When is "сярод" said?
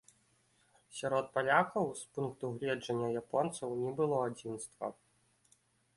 0.99-1.25